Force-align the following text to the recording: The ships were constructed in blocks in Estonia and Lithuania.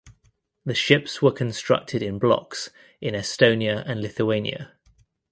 The 0.65 0.73
ships 0.73 1.21
were 1.21 1.31
constructed 1.31 2.01
in 2.01 2.17
blocks 2.17 2.71
in 3.01 3.13
Estonia 3.13 3.83
and 3.85 4.01
Lithuania. 4.01 4.71